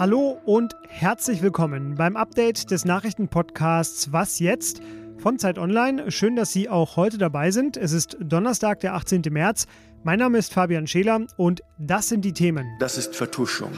Hallo 0.00 0.40
und 0.46 0.76
herzlich 0.88 1.42
willkommen 1.42 1.96
beim 1.96 2.16
Update 2.16 2.70
des 2.70 2.86
Nachrichtenpodcasts 2.86 4.14
Was 4.14 4.38
jetzt? 4.38 4.80
von 5.18 5.38
Zeit 5.38 5.58
Online. 5.58 6.10
Schön, 6.10 6.36
dass 6.36 6.54
Sie 6.54 6.70
auch 6.70 6.96
heute 6.96 7.18
dabei 7.18 7.50
sind. 7.50 7.76
Es 7.76 7.92
ist 7.92 8.16
Donnerstag, 8.18 8.80
der 8.80 8.94
18. 8.94 9.24
März. 9.28 9.66
Mein 10.02 10.18
Name 10.20 10.38
ist 10.38 10.54
Fabian 10.54 10.86
Scheler 10.86 11.20
und 11.36 11.60
das 11.76 12.08
sind 12.08 12.24
die 12.24 12.32
Themen. 12.32 12.66
Das 12.78 12.96
ist 12.96 13.14
Vertuschung. 13.14 13.72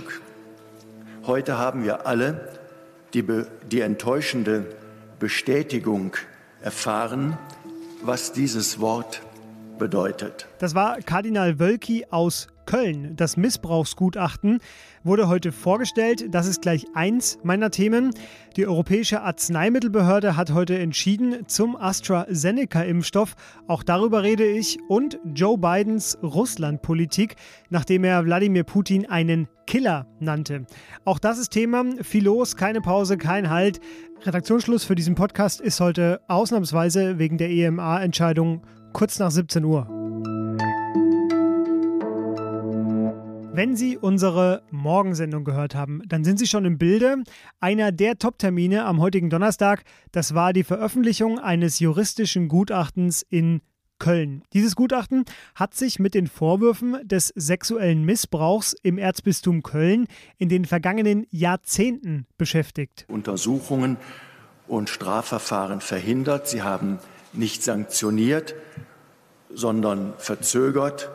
Heute 1.26 1.58
haben 1.58 1.82
wir 1.82 2.06
alle 2.06 2.52
die, 3.14 3.24
die 3.72 3.80
enttäuschende 3.80 4.76
Bestätigung 5.18 6.14
erfahren, 6.60 7.36
was 8.00 8.30
dieses 8.30 8.78
Wort 8.78 9.22
bedeutet. 9.76 10.46
Das 10.60 10.76
war 10.76 10.98
Kardinal 11.00 11.58
Wölki 11.58 12.06
aus 12.10 12.46
Köln. 12.66 13.16
Das 13.16 13.36
Missbrauchsgutachten 13.36 14.58
wurde 15.04 15.28
heute 15.28 15.52
vorgestellt. 15.52 16.26
Das 16.34 16.46
ist 16.46 16.62
gleich 16.62 16.86
eins 16.94 17.38
meiner 17.42 17.70
Themen. 17.70 18.10
Die 18.56 18.66
Europäische 18.66 19.22
Arzneimittelbehörde 19.22 20.36
hat 20.36 20.52
heute 20.52 20.78
entschieden 20.78 21.48
zum 21.48 21.76
AstraZeneca-Impfstoff. 21.76 23.34
Auch 23.66 23.82
darüber 23.82 24.22
rede 24.22 24.44
ich. 24.44 24.78
Und 24.88 25.18
Joe 25.24 25.58
Bidens 25.58 26.18
Russlandpolitik, 26.22 27.36
nachdem 27.70 28.04
er 28.04 28.24
Wladimir 28.24 28.64
Putin 28.64 29.06
einen 29.06 29.48
Killer 29.66 30.06
nannte. 30.20 30.66
Auch 31.04 31.18
das 31.18 31.38
ist 31.38 31.50
Thema. 31.50 31.84
Viel 32.02 32.24
los, 32.24 32.56
keine 32.56 32.80
Pause, 32.80 33.16
kein 33.16 33.50
Halt. 33.50 33.80
Redaktionsschluss 34.24 34.84
für 34.84 34.94
diesen 34.94 35.14
Podcast 35.14 35.60
ist 35.60 35.80
heute 35.80 36.20
ausnahmsweise 36.28 37.18
wegen 37.18 37.38
der 37.38 37.50
EMA-Entscheidung 37.50 38.62
kurz 38.92 39.18
nach 39.18 39.30
17 39.30 39.64
Uhr. 39.64 40.01
Wenn 43.54 43.76
Sie 43.76 43.98
unsere 43.98 44.62
Morgensendung 44.70 45.44
gehört 45.44 45.74
haben, 45.74 46.00
dann 46.08 46.24
sind 46.24 46.38
Sie 46.38 46.46
schon 46.46 46.64
im 46.64 46.78
Bilde. 46.78 47.22
Einer 47.60 47.92
der 47.92 48.16
Top-Termine 48.16 48.86
am 48.86 48.98
heutigen 48.98 49.28
Donnerstag, 49.28 49.84
das 50.10 50.34
war 50.34 50.54
die 50.54 50.64
Veröffentlichung 50.64 51.38
eines 51.38 51.78
juristischen 51.78 52.48
Gutachtens 52.48 53.20
in 53.20 53.60
Köln. 53.98 54.42
Dieses 54.54 54.74
Gutachten 54.74 55.26
hat 55.54 55.74
sich 55.74 55.98
mit 55.98 56.14
den 56.14 56.28
Vorwürfen 56.28 56.96
des 57.06 57.28
sexuellen 57.36 58.04
Missbrauchs 58.04 58.74
im 58.82 58.96
Erzbistum 58.96 59.62
Köln 59.62 60.06
in 60.38 60.48
den 60.48 60.64
vergangenen 60.64 61.26
Jahrzehnten 61.28 62.26
beschäftigt. 62.38 63.04
Untersuchungen 63.08 63.98
und 64.66 64.88
Strafverfahren 64.88 65.82
verhindert. 65.82 66.48
Sie 66.48 66.62
haben 66.62 67.00
nicht 67.34 67.62
sanktioniert, 67.62 68.54
sondern 69.52 70.14
verzögert 70.16 71.10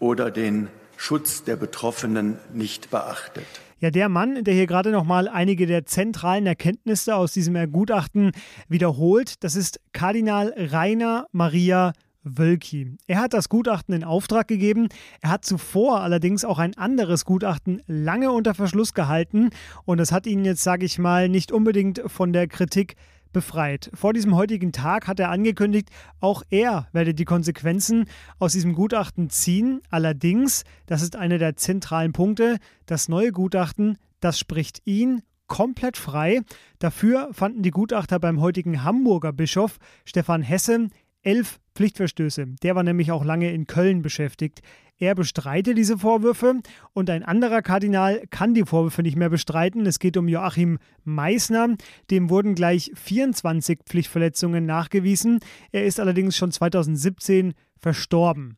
oder 0.00 0.32
den 0.32 0.68
Schutz 0.96 1.44
der 1.44 1.56
Betroffenen 1.56 2.38
nicht 2.52 2.90
beachtet. 2.90 3.46
Ja, 3.78 3.90
der 3.90 4.08
Mann, 4.08 4.42
der 4.42 4.54
hier 4.54 4.66
gerade 4.66 4.90
noch 4.90 5.04
mal 5.04 5.28
einige 5.28 5.66
der 5.66 5.84
zentralen 5.84 6.46
Erkenntnisse 6.46 7.14
aus 7.14 7.32
diesem 7.32 7.70
Gutachten 7.70 8.32
wiederholt, 8.68 9.44
das 9.44 9.54
ist 9.54 9.80
Kardinal 9.92 10.54
Rainer 10.56 11.26
Maria 11.32 11.92
Wölki. 12.26 12.96
Er 13.06 13.20
hat 13.20 13.34
das 13.34 13.48
Gutachten 13.48 13.94
in 13.94 14.02
Auftrag 14.02 14.48
gegeben. 14.48 14.88
Er 15.20 15.30
hat 15.30 15.44
zuvor 15.44 16.00
allerdings 16.00 16.44
auch 16.44 16.58
ein 16.58 16.76
anderes 16.76 17.24
Gutachten 17.24 17.82
lange 17.86 18.32
unter 18.32 18.54
Verschluss 18.54 18.94
gehalten 18.94 19.50
und 19.84 19.98
das 19.98 20.10
hat 20.10 20.26
ihn 20.26 20.44
jetzt, 20.44 20.62
sage 20.62 20.86
ich 20.86 20.98
mal, 20.98 21.28
nicht 21.28 21.52
unbedingt 21.52 22.02
von 22.06 22.32
der 22.32 22.48
Kritik 22.48 22.96
befreit. 23.36 23.90
Vor 23.92 24.14
diesem 24.14 24.34
heutigen 24.34 24.72
Tag 24.72 25.06
hat 25.06 25.20
er 25.20 25.28
angekündigt, 25.28 25.90
auch 26.20 26.42
er 26.48 26.88
werde 26.92 27.12
die 27.12 27.26
Konsequenzen 27.26 28.06
aus 28.38 28.54
diesem 28.54 28.72
Gutachten 28.72 29.28
ziehen. 29.28 29.82
Allerdings, 29.90 30.64
das 30.86 31.02
ist 31.02 31.16
einer 31.16 31.36
der 31.36 31.54
zentralen 31.54 32.14
Punkte, 32.14 32.56
das 32.86 33.10
neue 33.10 33.32
Gutachten, 33.32 33.98
das 34.20 34.38
spricht 34.38 34.80
ihn 34.86 35.20
komplett 35.48 35.98
frei. 35.98 36.40
Dafür 36.78 37.28
fanden 37.32 37.62
die 37.62 37.72
Gutachter 37.72 38.18
beim 38.18 38.40
heutigen 38.40 38.84
Hamburger 38.84 39.34
Bischof 39.34 39.76
Stefan 40.06 40.40
Hesse 40.40 40.88
elf 41.26 41.58
Pflichtverstöße. 41.74 42.46
Der 42.62 42.74
war 42.74 42.82
nämlich 42.82 43.10
auch 43.10 43.24
lange 43.24 43.52
in 43.52 43.66
Köln 43.66 44.00
beschäftigt. 44.00 44.62
Er 44.98 45.14
bestreitet 45.14 45.76
diese 45.76 45.98
Vorwürfe 45.98 46.54
und 46.94 47.10
ein 47.10 47.22
anderer 47.22 47.60
Kardinal 47.60 48.22
kann 48.30 48.54
die 48.54 48.64
Vorwürfe 48.64 49.02
nicht 49.02 49.16
mehr 49.16 49.28
bestreiten. 49.28 49.84
Es 49.84 49.98
geht 49.98 50.16
um 50.16 50.26
Joachim 50.26 50.78
Meissner. 51.04 51.76
Dem 52.10 52.30
wurden 52.30 52.54
gleich 52.54 52.92
24 52.94 53.80
Pflichtverletzungen 53.84 54.64
nachgewiesen. 54.64 55.40
Er 55.70 55.84
ist 55.84 56.00
allerdings 56.00 56.36
schon 56.36 56.50
2017 56.50 57.52
verstorben. 57.78 58.56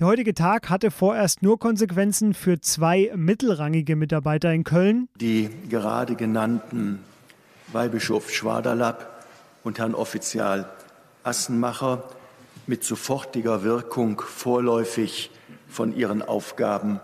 Der 0.00 0.08
heutige 0.08 0.34
Tag 0.34 0.70
hatte 0.70 0.90
vorerst 0.90 1.42
nur 1.42 1.60
Konsequenzen 1.60 2.34
für 2.34 2.60
zwei 2.60 3.12
mittelrangige 3.14 3.94
Mitarbeiter 3.94 4.52
in 4.52 4.64
Köln. 4.64 5.08
Die 5.20 5.50
gerade 5.68 6.16
genannten 6.16 6.98
Weihbischof 7.72 8.32
Schwaderlapp 8.32 9.24
und 9.62 9.78
Herrn 9.78 9.94
Offizial 9.94 10.68
Assenmacher 11.26 12.04
mit 12.66 12.84
sofortiger 12.84 13.62
Wirkung 13.62 14.20
vorläufig 14.20 15.30
von 15.68 15.94
ihren 15.94 16.22
Aufgaben 16.22 17.00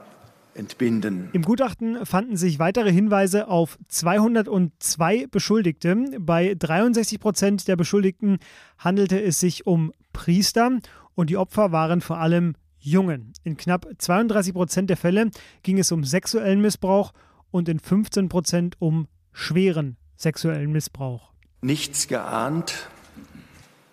entbinden. 0.55 1.31
Im 1.33 1.43
Gutachten 1.43 2.05
fanden 2.05 2.37
sich 2.37 2.59
weitere 2.59 2.93
Hinweise 2.93 3.49
auf 3.49 3.79
202 3.89 5.27
Beschuldigte. 5.29 5.97
Bei 6.19 6.55
63 6.59 7.21
Prozent 7.21 7.69
der 7.69 7.77
Beschuldigten 7.77 8.39
handelte 8.79 9.21
es 9.21 9.41
sich 9.41 9.67
um 9.67 9.93
Priester 10.13 10.79
und 11.15 11.31
die 11.31 11.37
Opfer 11.37 11.73
waren 11.73 12.01
vor 12.01 12.19
allem 12.19 12.55
Jungen. 12.79 13.33
In 13.45 13.57
knapp 13.57 13.87
32 13.99 14.53
Prozent 14.53 14.91
der 14.91 14.97
Fälle 14.97 15.31
ging 15.63 15.79
es 15.79 15.93
um 15.93 16.05
sexuellen 16.05 16.61
Missbrauch 16.61 17.13
und 17.51 17.69
in 17.69 17.79
15 17.79 18.29
Prozent 18.29 18.77
um 18.81 19.07
schweren 19.33 19.97
sexuellen 20.17 20.73
Missbrauch. 20.73 21.33
Nichts 21.63 22.09
geahnt, 22.09 22.89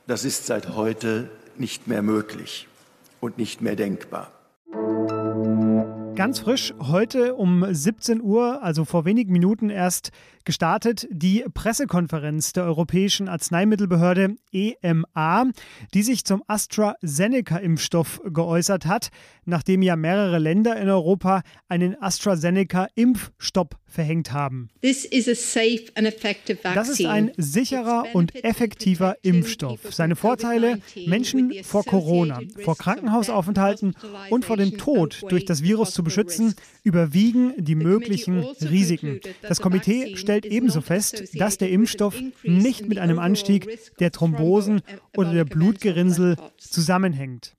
das 0.10 0.26
ist 0.26 0.48
seit 0.48 0.70
heute 0.70 1.30
nicht 1.56 1.88
mehr 1.88 2.02
möglich 2.02 2.68
und 3.20 3.38
nicht 3.38 3.62
mehr 3.62 3.76
denkbar. 3.76 4.32
Ganz 6.20 6.40
frisch 6.40 6.74
heute 6.82 7.36
um 7.36 7.66
17 7.66 8.22
Uhr, 8.22 8.62
also 8.62 8.84
vor 8.84 9.06
wenigen 9.06 9.32
Minuten 9.32 9.70
erst 9.70 10.12
gestartet, 10.44 11.08
die 11.12 11.46
Pressekonferenz 11.54 12.52
der 12.52 12.66
Europäischen 12.66 13.30
Arzneimittelbehörde 13.30 14.36
EMA, 14.52 15.46
die 15.94 16.04
sich 16.04 16.26
zum 16.26 16.44
AstraZeneca-Impfstoff 16.46 18.22
geäußert 18.26 18.86
hat, 18.86 19.10
nachdem 19.46 19.82
ja 19.82 19.96
mehrere 19.96 20.40
Länder 20.40 20.76
in 20.76 20.90
Europa 20.90 21.42
einen 21.70 21.96
AstraZeneca-Impfstopp 22.02 23.76
verhängt 23.86 24.32
haben. 24.32 24.70
Das 24.82 25.06
ist 25.06 27.06
ein 27.06 27.32
sicherer 27.38 28.06
und 28.14 28.44
effektiver 28.44 29.16
Impfstoff. 29.22 29.80
Seine 29.92 30.16
Vorteile, 30.16 30.82
Menschen 31.06 31.54
vor 31.64 31.84
Corona, 31.84 32.42
vor 32.64 32.78
Krankenhausaufenthalten 32.78 33.96
und 34.30 34.46
vor 34.46 34.58
dem 34.58 34.78
Tod 34.78 35.22
durch 35.30 35.46
das 35.46 35.64
Virus 35.64 35.92
zu 35.92 36.04
beschützen, 36.10 36.56
überwiegen 36.84 37.54
die 37.58 37.76
möglichen 37.76 38.40
Risiken. 38.40 39.20
Das 39.42 39.62
Komitee 39.62 40.16
stellt 40.18 40.46
ebenso 40.46 40.82
fest, 40.82 41.24
dass 41.36 41.58
der 41.58 41.70
Impfstoff 41.70 42.20
nicht 42.44 42.88
mit 42.88 42.98
einem 42.98 43.20
Anstieg 43.20 43.80
der 44.00 44.12
Thrombosen 44.12 44.82
oder 45.16 45.34
der 45.34 45.46
Blutgerinnsel 45.46 46.36
zusammenhängt. 46.58 47.56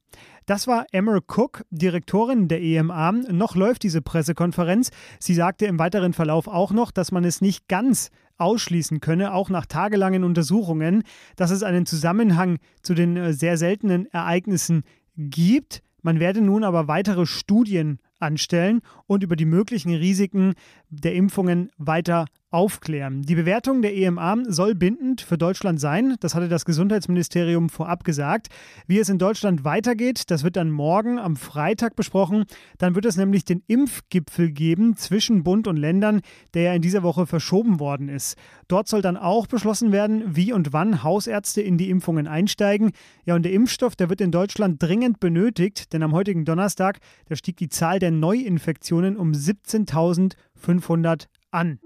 Das 0.46 0.66
war 0.66 0.86
Emma 0.90 1.20
Cook, 1.28 1.64
Direktorin 1.70 2.48
der 2.48 2.60
EMA. 2.60 3.12
Noch 3.12 3.54
läuft 3.54 3.84
diese 3.84 4.02
Pressekonferenz. 4.02 4.90
Sie 5.20 5.34
sagte 5.34 5.66
im 5.66 5.78
weiteren 5.78 6.12
Verlauf 6.12 6.48
auch 6.48 6.72
noch, 6.72 6.90
dass 6.90 7.12
man 7.12 7.22
es 7.22 7.40
nicht 7.40 7.68
ganz 7.68 8.10
ausschließen 8.36 9.00
könne, 9.00 9.32
auch 9.32 9.48
nach 9.48 9.66
tagelangen 9.66 10.24
Untersuchungen, 10.24 11.04
dass 11.36 11.52
es 11.52 11.62
einen 11.62 11.86
Zusammenhang 11.86 12.58
zu 12.82 12.94
den 12.94 13.16
äh, 13.16 13.32
sehr 13.32 13.58
seltenen 13.58 14.06
Ereignissen 14.06 14.82
gibt. 15.16 15.82
Man 16.02 16.18
werde 16.18 16.40
nun 16.40 16.64
aber 16.64 16.88
weitere 16.88 17.26
Studien 17.26 18.00
anstellen 18.20 18.80
und 19.06 19.22
über 19.22 19.36
die 19.36 19.44
möglichen 19.44 19.94
Risiken 19.94 20.54
der 20.88 21.14
Impfungen 21.14 21.70
weiter 21.78 22.26
aufklären. 22.50 23.22
Die 23.22 23.36
Bewertung 23.36 23.80
der 23.80 23.96
EMA 23.96 24.38
soll 24.48 24.74
bindend 24.74 25.20
für 25.20 25.38
Deutschland 25.38 25.80
sein. 25.80 26.16
Das 26.20 26.34
hatte 26.34 26.48
das 26.48 26.64
Gesundheitsministerium 26.64 27.68
vorab 27.68 28.02
gesagt. 28.02 28.48
Wie 28.86 28.98
es 28.98 29.08
in 29.08 29.18
Deutschland 29.18 29.64
weitergeht, 29.64 30.30
das 30.30 30.42
wird 30.42 30.56
dann 30.56 30.70
morgen 30.70 31.18
am 31.18 31.36
Freitag 31.36 31.94
besprochen. 31.94 32.44
Dann 32.78 32.94
wird 32.94 33.04
es 33.04 33.16
nämlich 33.16 33.44
den 33.44 33.62
Impfgipfel 33.68 34.50
geben 34.50 34.96
zwischen 34.96 35.44
Bund 35.44 35.68
und 35.68 35.76
Ländern, 35.76 36.22
der 36.54 36.62
ja 36.62 36.74
in 36.74 36.82
dieser 36.82 37.02
Woche 37.02 37.26
verschoben 37.26 37.78
worden 37.78 38.08
ist. 38.08 38.36
Dort 38.66 38.88
soll 38.88 39.02
dann 39.02 39.16
auch 39.16 39.46
beschlossen 39.46 39.92
werden, 39.92 40.24
wie 40.36 40.52
und 40.52 40.72
wann 40.72 41.02
Hausärzte 41.04 41.60
in 41.60 41.78
die 41.78 41.90
Impfungen 41.90 42.26
einsteigen. 42.26 42.90
Ja, 43.24 43.36
und 43.36 43.42
der 43.42 43.52
Impfstoff, 43.52 43.94
der 43.94 44.10
wird 44.10 44.20
in 44.20 44.32
Deutschland 44.32 44.82
dringend 44.82 45.20
benötigt, 45.20 45.92
denn 45.92 46.02
am 46.02 46.12
heutigen 46.12 46.44
Donnerstag, 46.44 46.98
da 47.28 47.36
stieg 47.36 47.56
die 47.56 47.68
Zahl 47.68 48.00
der 48.00 48.10
Neuinfektionen 48.10 49.16
um 49.16 49.32
17.500 49.32 51.26
an. 51.50 51.78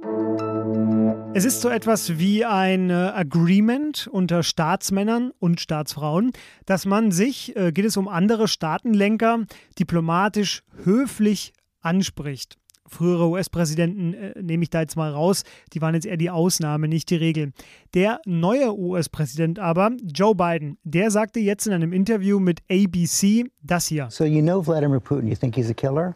Es 1.36 1.44
ist 1.44 1.62
so 1.62 1.69
etwas 1.69 2.20
wie 2.20 2.44
ein 2.44 2.90
äh, 2.90 2.92
Agreement 2.92 4.06
unter 4.06 4.44
Staatsmännern 4.44 5.32
und 5.40 5.60
Staatsfrauen, 5.60 6.31
dass 6.64 6.86
man 6.86 7.10
sich, 7.10 7.56
äh, 7.56 7.72
geht 7.72 7.84
es 7.86 7.96
um 7.96 8.06
andere 8.06 8.46
Staatenlenker, 8.46 9.40
diplomatisch 9.76 10.62
höflich 10.84 11.52
anspricht. 11.81 12.56
Frühere 12.86 13.28
US-Präsidenten 13.28 14.14
äh, 14.14 14.40
nehme 14.40 14.62
ich 14.62 14.70
da 14.70 14.82
jetzt 14.82 14.94
mal 14.94 15.10
raus. 15.10 15.42
Die 15.72 15.82
waren 15.82 15.96
jetzt 15.96 16.06
eher 16.06 16.16
die 16.16 16.31
Ausnahme, 16.31 16.86
nicht 16.86 17.10
die 17.10 17.16
Regel. 17.16 17.50
Der 17.94 18.20
neue 18.26 18.72
US-Präsident 18.72 19.58
aber, 19.58 19.90
Joe 20.04 20.36
Biden, 20.36 20.78
der 20.84 21.10
sagte 21.10 21.40
jetzt 21.40 21.66
in 21.66 21.72
einem 21.72 21.92
Interview 21.92 22.38
mit 22.38 22.60
ABC 22.70 23.46
das 23.60 23.88
hier. 23.88 24.06
So 24.08 24.22
you 24.22 24.40
know 24.40 24.62
Vladimir 24.62 25.00
Putin, 25.00 25.26
you 25.26 25.34
think 25.34 25.56
he's 25.56 25.69
a 25.69 25.75
killer? 25.75 26.14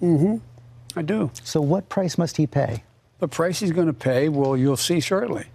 Mm-hmm. 0.00 0.40
I 0.98 1.04
do. 1.04 1.30
So 1.44 1.62
what 1.62 1.88
price 1.88 2.18
must 2.18 2.36
he 2.36 2.48
pay? 2.48 2.82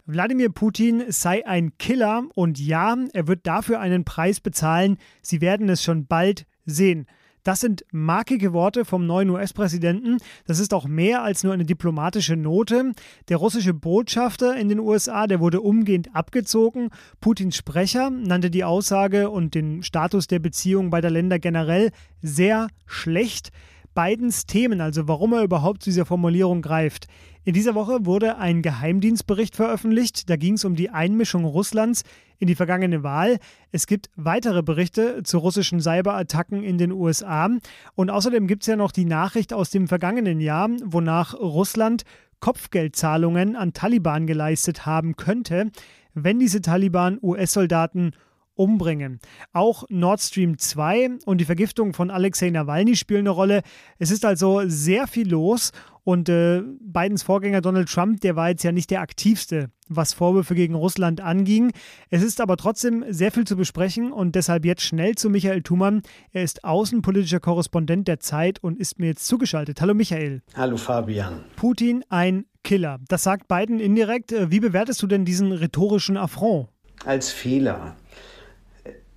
Wladimir 0.06 0.50
Putin 0.50 1.04
sei 1.08 1.46
ein 1.46 1.78
Killer 1.78 2.24
und 2.36 2.60
ja, 2.60 2.98
er 3.14 3.28
wird 3.28 3.48
dafür 3.48 3.80
einen 3.80 4.04
Preis 4.04 4.42
bezahlen. 4.42 4.98
Sie 5.22 5.40
werden 5.40 5.70
es 5.70 5.82
schon 5.82 6.06
bald 6.06 6.46
sehen. 6.66 7.08
Das 7.44 7.60
sind 7.60 7.84
markige 7.92 8.54
Worte 8.54 8.86
vom 8.86 9.06
neuen 9.06 9.30
US-Präsidenten. 9.30 10.18
Das 10.46 10.60
ist 10.60 10.74
auch 10.74 10.88
mehr 10.88 11.24
als 11.24 11.44
nur 11.44 11.52
eine 11.52 11.66
diplomatische 11.66 12.38
Note. 12.38 12.94
Der 13.28 13.38
russische 13.38 13.74
Botschafter 13.74 14.56
in 14.56 14.70
den 14.70 14.80
USA, 14.80 15.28
der 15.28 15.42
wurde 15.42 15.60
umgehend 15.60 16.16
abgezogen. 16.16 16.90
Putins 17.20 17.58
Sprecher 17.58 18.10
nannte 18.10 18.50
die 18.50 18.64
Aussage 18.64 19.30
und 19.30 19.56
den 19.56 19.84
Status 19.84 20.28
der 20.28 20.40
Beziehung 20.40 20.90
beider 20.90 21.10
Länder 21.10 21.38
generell 21.38 21.92
sehr 22.22 22.68
schlecht. 22.86 23.52
Bidens 23.94 24.46
Themen, 24.46 24.82
also 24.82 25.08
warum 25.08 25.34
er 25.34 25.44
überhaupt 25.44 25.84
zu 25.84 25.90
dieser 25.90 26.06
Formulierung 26.06 26.62
greift. 26.62 27.08
In 27.46 27.54
dieser 27.54 27.76
Woche 27.76 28.06
wurde 28.06 28.38
ein 28.38 28.62
Geheimdienstbericht 28.62 29.56
veröffentlicht. 29.56 30.30
Da 30.30 30.36
ging 30.38 30.54
es 30.54 30.66
um 30.66 30.76
die 30.76 30.90
Einmischung 30.90 31.46
Russlands 31.46 32.04
in 32.40 32.48
die 32.48 32.56
vergangene 32.56 33.04
Wahl. 33.04 33.38
Es 33.72 33.86
gibt 33.86 34.10
weitere 34.16 34.64
Berichte 34.64 35.24
zu 35.24 35.38
russischen 35.38 35.82
Cyberattacken 35.82 36.64
in 36.64 36.78
den 36.78 36.92
USA. 36.92 37.50
Und 37.96 38.10
außerdem 38.10 38.48
gibt 38.48 38.64
es 38.64 38.68
ja 38.68 38.76
noch 38.76 38.92
die 38.92 39.06
Nachricht 39.06 39.54
aus 39.54 39.70
dem 39.70 39.88
vergangenen 39.88 40.40
Jahr, 40.40 40.70
wonach 40.84 41.34
Russland 41.34 42.04
Kopfgeldzahlungen 42.40 43.56
an 43.56 43.74
Taliban 43.74 44.28
geleistet 44.28 44.86
haben 44.86 45.16
könnte, 45.16 45.72
wenn 46.14 46.40
diese 46.40 46.62
Taliban 46.62 47.18
US-Soldaten 47.22 48.12
umbringen. 48.56 49.20
Auch 49.52 49.84
Nord 49.90 50.22
Stream 50.22 50.58
2 50.58 51.20
und 51.26 51.40
die 51.40 51.46
Vergiftung 51.46 51.94
von 51.94 52.12
Alexei 52.12 52.50
Nawalny 52.50 52.96
spielen 52.96 53.22
eine 53.22 53.32
Rolle. 53.32 53.62
Es 53.98 54.12
ist 54.12 54.26
also 54.26 54.62
sehr 54.66 55.08
viel 55.08 55.30
los 55.30 55.72
und 56.04 56.28
äh, 56.28 56.62
Bidens 56.82 57.24
Vorgänger 57.24 57.62
Donald 57.62 57.90
Trump, 57.90 58.20
der 58.22 58.36
war 58.36 58.50
jetzt 58.50 58.64
ja 58.64 58.72
nicht 58.72 58.92
der 58.92 59.02
aktivste, 59.02 59.70
was 59.88 60.14
Vorwürfe 60.14 60.54
gegen 60.54 60.76
Russland 60.76 61.22
anging. 61.22 61.72
Es 62.10 62.22
ist 62.22 62.42
aber 62.42 62.58
trotzdem 62.58 63.06
sehr 63.10 63.32
viel 63.32 63.46
zu 63.46 63.56
besprechen 63.56 64.12
und 64.12 64.36
deshalb 64.36 64.66
jetzt 64.66 64.84
schnell 64.84 65.16
zu 65.16 65.30
Michael 65.30 65.62
Thumann. 65.62 66.02
Er 66.32 66.44
ist 66.44 66.66
außenpolitischer 66.66 67.40
Korrespondent 67.40 68.08
der 68.08 68.20
Zeit 68.20 68.62
und 68.62 68.78
ist 68.78 69.00
mir 69.00 69.08
jetzt 69.08 69.26
zugeschaltet. 69.26 69.80
Hallo 69.80 69.94
Michael. 69.94 70.42
Hallo 70.56 70.78
Fabian. 70.78 71.46
Putin 71.56 72.04
ein 72.10 72.46
Killer. 72.64 73.00
Das 73.08 73.24
sagt 73.24 73.48
Biden 73.48 73.80
indirekt. 73.80 74.32
Äh, 74.32 74.52
wie 74.52 74.60
bewertest 74.60 75.02
du 75.02 75.08
denn 75.08 75.26
diesen 75.26 75.52
rhetorischen 75.52 76.18
Affront? 76.18 76.68
Als 77.06 77.32
Fehler. 77.32 77.96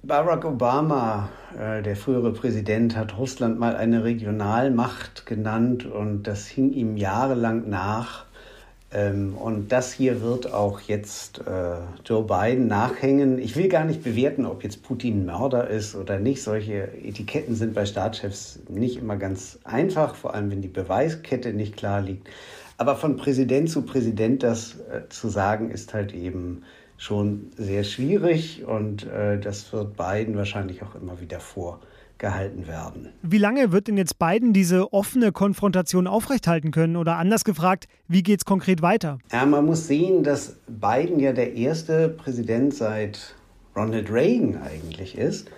Barack 0.07 0.45
Obama, 0.45 1.31
äh, 1.59 1.83
der 1.83 1.97
frühere 1.97 2.33
Präsident, 2.33 2.97
hat 2.97 3.19
Russland 3.19 3.59
mal 3.59 3.75
eine 3.75 4.05
Regionalmacht 4.05 5.27
genannt 5.27 5.85
und 5.85 6.25
das 6.25 6.47
hing 6.47 6.73
ihm 6.73 6.97
jahrelang 6.97 7.69
nach. 7.69 8.25
Ähm, 8.93 9.35
und 9.37 9.73
das 9.73 9.93
hier 9.93 10.23
wird 10.23 10.53
auch 10.53 10.81
jetzt 10.81 11.41
äh, 11.41 11.79
Joe 12.05 12.23
Biden 12.23 12.69
nachhängen. 12.69 13.41
Ich 13.41 13.57
will 13.57 13.69
gar 13.69 13.85
nicht 13.85 14.05
bewerten, 14.05 14.47
ob 14.47 14.63
jetzt 14.63 14.85
Putin 14.85 15.27
Mörder 15.27 15.69
ist 15.69 15.97
oder 15.97 16.21
nicht. 16.21 16.41
Solche 16.41 16.89
Etiketten 17.03 17.57
sind 17.57 17.75
bei 17.75 17.85
Staatschefs 17.85 18.61
nicht 18.69 18.99
immer 18.99 19.17
ganz 19.17 19.59
einfach, 19.65 20.15
vor 20.15 20.35
allem 20.35 20.53
wenn 20.53 20.63
die 20.63 20.69
Beweiskette 20.69 21.53
nicht 21.53 21.77
klar 21.77 22.01
liegt. 22.01 22.29
Aber 22.79 22.95
von 22.95 23.17
Präsident 23.17 23.71
zu 23.71 23.83
Präsident 23.83 24.45
das 24.45 24.77
äh, 24.89 25.09
zu 25.09 25.29
sagen, 25.29 25.73
ist 25.73 25.95
halt 25.95 26.15
eben 26.15 26.63
schon 26.99 27.51
sehr 27.57 27.85
schwierig 27.85 28.65
und 28.65 29.07
äh, 29.07 29.39
das 29.39 29.73
wird 29.73 29.97
Biden 29.97 30.37
wahrscheinlich 30.37 30.83
auch 30.83 30.95
immer 30.95 31.21
wieder 31.21 31.41
vorgehalten 31.41 32.67
werden. 32.67 33.11
Wie 33.23 33.39
lange 33.39 33.73
wird 33.73 33.89
denn 33.89 33.97
jetzt 33.97 34.19
Biden 34.19 34.53
diese 34.53 34.93
offene 34.93 35.33
Konfrontation 35.33 36.07
aufrechthalten 36.07 36.71
können? 36.71 36.97
Oder 36.97 37.17
anders 37.17 37.45
gefragt, 37.45 37.87
wie 38.09 38.23
geht 38.23 38.41
es 38.41 38.45
konkret 38.45 38.83
weiter? 38.83 39.19
Ja, 39.33 39.45
man 39.45 39.67
muss 39.67 39.87
sehen, 39.87 40.23
dass 40.23 40.57
Biden 40.67 41.21
ja 41.21 41.33
der 41.33 41.55
erste 41.55 42.09
Präsident 42.09 42.75
seit 42.75 43.35
Ronald 43.77 44.11
Reagan 44.11 44.63
eigentlich 44.63 45.19
ist, 45.19 45.51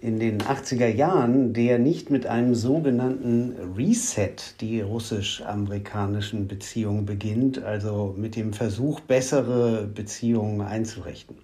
in 0.00 0.18
den 0.18 0.40
80er 0.40 0.88
Jahren, 0.88 1.52
der 1.52 1.78
nicht 1.78 2.10
mit 2.10 2.26
einem 2.26 2.54
sogenannten 2.54 3.54
Reset 3.76 4.36
die 4.60 4.80
russisch-amerikanischen 4.80 6.46
Beziehungen 6.46 7.04
beginnt, 7.04 7.62
also 7.62 8.14
mit 8.16 8.36
dem 8.36 8.52
Versuch, 8.52 9.00
bessere 9.00 9.86
Beziehungen 9.86 10.60
einzurichten. 10.60 11.36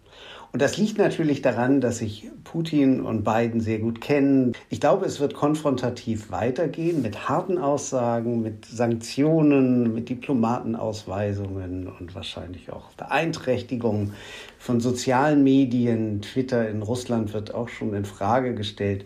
Und 0.54 0.62
das 0.62 0.76
liegt 0.76 0.98
natürlich 0.98 1.42
daran, 1.42 1.80
dass 1.80 1.98
sich 1.98 2.30
Putin 2.44 3.00
und 3.00 3.24
Biden 3.24 3.60
sehr 3.60 3.80
gut 3.80 4.00
kennen. 4.00 4.52
Ich 4.70 4.80
glaube, 4.80 5.04
es 5.04 5.18
wird 5.18 5.34
konfrontativ 5.34 6.30
weitergehen 6.30 7.02
mit 7.02 7.28
harten 7.28 7.58
Aussagen, 7.58 8.40
mit 8.40 8.64
Sanktionen, 8.64 9.92
mit 9.92 10.08
Diplomatenausweisungen 10.10 11.88
und 11.88 12.14
wahrscheinlich 12.14 12.70
auch 12.72 12.92
Beeinträchtigungen 12.92 14.12
von 14.56 14.78
sozialen 14.78 15.42
Medien. 15.42 16.22
Twitter 16.22 16.68
in 16.68 16.82
Russland 16.82 17.34
wird 17.34 17.52
auch 17.52 17.68
schon 17.68 17.92
in 17.92 18.04
Frage 18.04 18.54
gestellt. 18.54 19.04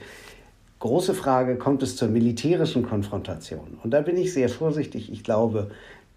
Große 0.81 1.14
Frage, 1.14 1.56
kommt 1.56 1.82
es 1.82 1.96
zur 1.96 2.08
militärischen 2.08 2.82
Konfrontation? 2.82 3.78
Und 3.82 3.93
da 3.93 4.02
bin 4.02 4.19
ich 4.19 4.34
sehr 4.34 4.50
vorsichtig. 4.50 5.10
Ich 5.10 5.25
glaube, 5.25 5.70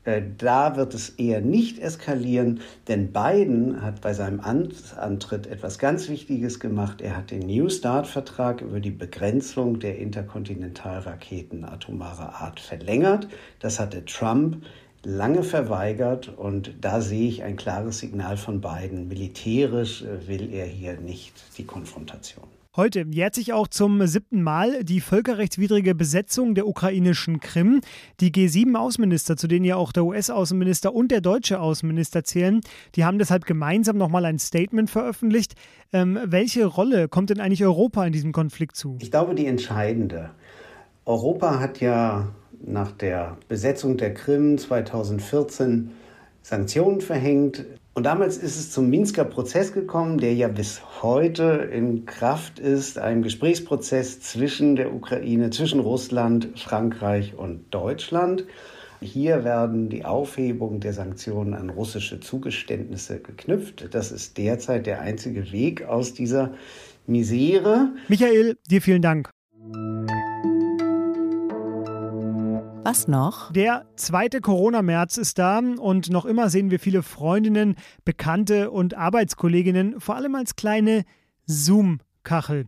da 0.04 0.76
wird 0.78 0.96
es 0.96 1.10
eher 1.10 1.42
nicht 1.42 1.78
eskalieren, 1.78 2.62
denn 2.88 3.14
Biden 3.14 3.84
hat 3.84 4.02
bei 4.02 4.14
seinem 4.14 4.40
Amtsantritt 4.40 5.46
etwas 5.46 5.78
ganz 5.78 6.10
Wichtiges 6.10 6.60
gemacht. 6.60 7.02
Er 7.02 7.16
hat 7.16 7.30
den 7.30 7.46
New 7.46 7.70
Start-Vertrag 7.70 8.62
über 8.62 8.80
die 8.80 8.92
Begrenzung 8.92 9.80
der 9.80 10.00
Interkontinentalraketen 10.00 11.66
atomarer 11.66 12.42
Art 12.42 12.60
verlängert. 12.60 13.28
Das 13.60 13.80
hatte 13.80 14.04
Trump 14.06 14.64
lange 15.04 15.44
verweigert 15.44 16.30
und 16.30 16.74
da 16.82 17.02
sehe 17.02 17.28
ich 17.28 17.44
ein 17.44 17.56
klares 17.56 18.00
Signal 18.00 18.38
von 18.38 18.62
Biden. 18.62 19.08
Militärisch 19.08 20.02
äh, 20.02 20.28
will 20.28 20.52
er 20.52 20.66
hier 20.66 21.00
nicht 21.00 21.34
die 21.58 21.66
Konfrontation. 21.66 22.51
Heute 22.78 23.06
jährt 23.12 23.36
sich 23.36 23.52
auch 23.52 23.68
zum 23.68 24.08
siebten 24.08 24.44
Mal 24.44 24.86
die 24.86 25.02
völkerrechtswidrige 25.02 25.94
Besetzung 25.94 26.56
der 26.56 26.68
ukrainischen 26.68 27.42
Krim. 27.42 27.82
Die 28.22 28.32
G7-Außenminister, 28.32 29.36
zu 29.36 29.50
denen 29.50 29.66
ja 29.66 29.76
auch 29.76 29.92
der 29.92 30.06
US-Außenminister 30.06 30.96
und 30.96 31.12
der 31.12 31.20
deutsche 31.20 31.60
Außenminister 31.60 32.24
zählen, 32.24 32.62
die 32.96 33.04
haben 33.04 33.20
deshalb 33.20 33.46
gemeinsam 33.46 33.98
nochmal 33.98 34.24
ein 34.24 34.40
Statement 34.40 34.90
veröffentlicht. 34.90 35.56
Ähm, 35.92 36.18
welche 36.24 36.66
Rolle 36.66 37.10
kommt 37.10 37.30
denn 37.30 37.42
eigentlich 37.42 37.66
Europa 37.66 38.06
in 38.06 38.14
diesem 38.14 38.32
Konflikt 38.32 38.78
zu? 38.78 38.98
Ich 39.02 39.12
glaube, 39.12 39.36
die 39.36 39.48
entscheidende. 39.48 40.30
Europa 41.04 41.60
hat 41.60 41.82
ja 41.82 42.30
nach 42.66 42.94
der 42.94 43.38
Besetzung 43.50 43.98
der 43.98 44.14
Krim 44.14 44.58
2014 44.58 45.92
Sanktionen 46.42 47.02
verhängt. 47.02 47.66
Und 47.94 48.04
damals 48.04 48.38
ist 48.38 48.58
es 48.58 48.72
zum 48.72 48.90
Minsker 48.90 49.26
Prozess 49.26 49.74
gekommen, 49.74 50.18
der 50.18 50.34
ja 50.34 50.48
bis 50.48 50.82
heute 51.02 51.70
in 51.74 52.06
Kraft 52.06 52.60
ist, 52.60 52.98
ein 52.98 53.22
Gesprächsprozess 53.22 54.22
zwischen 54.22 54.76
der 54.76 54.94
Ukraine, 54.94 55.50
zwischen 55.50 55.80
Russland, 55.80 56.50
Frankreich 56.56 57.36
und 57.36 57.66
Deutschland. 57.72 58.46
Hier 59.02 59.44
werden 59.44 59.90
die 59.90 60.06
Aufhebung 60.06 60.80
der 60.80 60.94
Sanktionen 60.94 61.54
an 61.54 61.70
russische 61.70 62.20
Zugeständnisse 62.20 63.20
geknüpft. 63.20 63.94
Das 63.94 64.12
ist 64.12 64.38
derzeit 64.38 64.86
der 64.86 65.02
einzige 65.02 65.52
Weg 65.52 65.84
aus 65.84 66.14
dieser 66.14 66.54
Misere. 67.08 67.90
Michael, 68.08 68.58
dir 68.70 68.82
vielen 68.82 69.02
Dank. 69.02 69.32
Was 72.84 73.08
noch? 73.08 73.52
Der 73.52 73.86
zweite 73.96 74.42
Corona-März 74.42 75.18
ist 75.18 75.38
da 75.38 75.60
und 75.60 76.10
noch 76.10 76.26
immer 76.26 76.50
sehen 76.50 76.72
wir 76.72 76.80
viele 76.80 77.04
Freundinnen, 77.04 77.76
Bekannte 78.06 78.72
und 78.72 78.96
Arbeitskolleginnen, 78.96 80.00
vor 80.02 80.16
allem 80.16 80.34
als 80.34 80.56
kleine 80.56 81.04
Zoom-Kachel. 81.46 82.66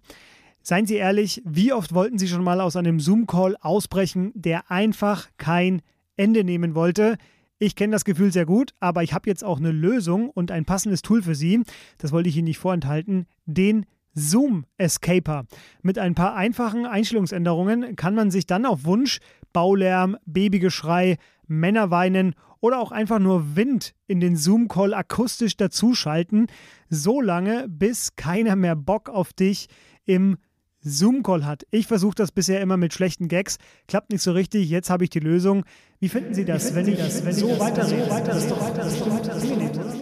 Seien 0.62 0.86
Sie 0.86 0.96
ehrlich, 0.96 1.41
wie 1.46 1.74
oft 1.74 1.96
wollten 1.96 2.20
Sie 2.20 2.27
schon 2.27 2.43
mal 2.43 2.62
aus 2.62 2.75
einem 2.75 3.00
Zoom-Call 3.00 3.58
ausbrechen, 3.60 4.32
der 4.36 4.70
einfach 4.70 5.29
kein 5.38 5.82
Ende 6.15 6.43
nehmen 6.43 6.75
wollte? 6.75 7.17
Ich 7.58 7.75
kenne 7.75 7.93
das 7.93 8.05
Gefühl 8.05 8.32
sehr 8.32 8.46
gut, 8.46 8.75
aber 8.79 9.01
ich 9.01 9.13
habe 9.13 9.27
jetzt 9.27 9.43
auch 9.43 9.58
eine 9.58 9.72
Lösung 9.72 10.29
und 10.29 10.51
ein 10.51 10.65
passendes 10.65 11.01
Tool 11.01 11.24
für 11.24 11.34
Sie. 11.34 11.63
Das 11.98 12.12
wollte 12.12 12.29
ich 12.29 12.38
Ihnen 12.38 12.46
nicht 12.46 12.60
vorenthalten. 12.60 13.25
Den 13.48 13.88
Zoom 14.13 14.65
Escaper. 14.77 15.46
Mit 15.82 15.98
ein 15.98 16.13
paar 16.13 16.36
einfachen 16.36 16.86
Einstellungsänderungen 16.86 17.96
kann 17.96 18.13
man 18.13 18.29
sich 18.29 18.46
dann 18.46 18.67
auf 18.67 18.86
Wunsch 18.86 19.20
Baulärm, 19.54 20.18
Babygeschrei, 20.26 21.18
Männer 21.48 21.92
weinen 21.92 22.36
oder 22.60 22.80
auch 22.80 22.92
einfach 22.92 23.20
nur 23.20 23.56
Wind 23.56 23.94
in 24.08 24.20
den 24.20 24.36
Zoom-Call 24.36 24.94
akustisch 24.94 25.58
dazuschalten, 25.58 26.48
so 26.90 27.22
lange, 27.22 27.68
bis 27.68 28.16
keiner 28.16 28.56
mehr 28.56 28.76
Bock 28.76 29.10
auf 29.10 29.34
dich 29.34 29.68
im 30.06 30.38
Zoom-Call 30.82 31.46
hat. 31.46 31.66
Ich 31.72 31.88
versuche 31.88 32.16
das 32.16 32.32
bisher 32.32 32.62
immer 32.62 32.78
mit 32.78 32.94
schlechten 32.94 33.28
Gags, 33.28 33.58
klappt 33.88 34.12
nicht 34.12 34.22
so 34.22 34.32
richtig. 34.32 34.70
Jetzt 34.70 34.90
habe 34.90 35.04
ich 35.04 35.10
die 35.10 35.20
Lösung. 35.20 35.64
Wie 36.00 36.10
finden 36.10 36.34
Sie 36.34 36.46
das, 36.46 36.76
wenn 36.76 36.88
ich 36.88 36.98
das, 36.98 37.26
wenn 37.26 37.34
so 37.34 37.60
weiter, 37.60 37.86
so 37.86 37.96
weiter, 38.10 38.40
so 38.40 38.60
weiter, 38.60 38.90
so 38.90 39.12
weiter, 39.12 39.40
so 39.40 39.50
weiter, 39.50 39.90
So, 39.90 39.93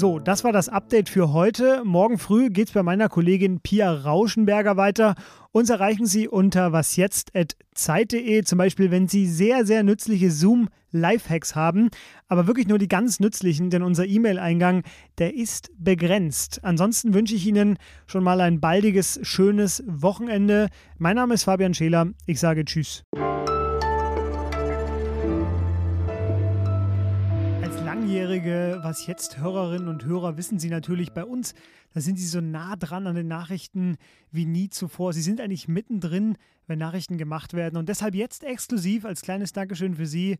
das 0.00 0.44
war 0.44 0.52
das 0.52 0.70
Update 0.70 1.10
für 1.10 1.34
heute. 1.34 1.82
Morgen 1.84 2.16
früh 2.16 2.48
geht 2.48 2.68
es 2.68 2.72
bei 2.72 2.82
meiner 2.82 3.10
Kollegin 3.10 3.60
Pia 3.60 3.92
Rauschenberger 3.92 4.78
weiter. 4.78 5.14
Uns 5.52 5.68
erreichen 5.68 6.06
Sie 6.06 6.26
unter 6.26 6.72
wasjetzt.zeit.de, 6.72 8.42
zum 8.44 8.56
Beispiel, 8.56 8.90
wenn 8.90 9.08
Sie 9.08 9.26
sehr, 9.26 9.66
sehr 9.66 9.82
nützliche 9.82 10.30
Zoom-Lifehacks 10.30 11.54
haben, 11.54 11.90
aber 12.28 12.46
wirklich 12.46 12.66
nur 12.66 12.78
die 12.78 12.88
ganz 12.88 13.20
nützlichen, 13.20 13.68
denn 13.68 13.82
unser 13.82 14.06
E-Mail-Eingang, 14.06 14.84
der 15.18 15.34
ist 15.34 15.70
begrenzt. 15.76 16.60
Ansonsten 16.62 17.12
wünsche 17.12 17.34
ich 17.34 17.46
Ihnen 17.46 17.76
schon 18.06 18.24
mal 18.24 18.40
ein 18.40 18.58
baldiges, 18.58 19.20
schönes 19.22 19.84
Wochenende. 19.86 20.68
Mein 20.96 21.16
Name 21.16 21.34
ist 21.34 21.44
Fabian 21.44 21.74
Scheler. 21.74 22.06
Ich 22.24 22.40
sage 22.40 22.64
Tschüss. 22.64 23.04
Langjährige 28.40 28.80
Was 28.82 29.06
jetzt 29.06 29.38
Hörerinnen 29.38 29.88
und 29.88 30.04
Hörer 30.04 30.36
wissen 30.36 30.58
Sie 30.58 30.70
natürlich 30.70 31.12
bei 31.12 31.24
uns, 31.24 31.54
da 31.92 32.00
sind 32.00 32.18
Sie 32.18 32.26
so 32.26 32.40
nah 32.40 32.76
dran 32.76 33.06
an 33.06 33.14
den 33.14 33.28
Nachrichten 33.28 33.96
wie 34.30 34.46
nie 34.46 34.68
zuvor. 34.68 35.12
Sie 35.12 35.22
sind 35.22 35.40
eigentlich 35.40 35.68
mittendrin, 35.68 36.36
wenn 36.66 36.78
Nachrichten 36.78 37.18
gemacht 37.18 37.54
werden. 37.54 37.76
Und 37.76 37.88
deshalb 37.88 38.14
jetzt 38.14 38.44
exklusiv 38.44 39.04
als 39.04 39.22
kleines 39.22 39.52
Dankeschön 39.52 39.96
für 39.96 40.06
Sie. 40.06 40.38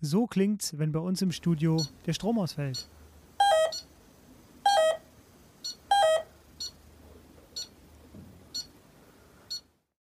So 0.00 0.26
klingt's, 0.26 0.78
wenn 0.78 0.92
bei 0.92 1.00
uns 1.00 1.22
im 1.22 1.32
Studio 1.32 1.84
der 2.06 2.12
Strom 2.12 2.38
ausfällt. 2.38 2.88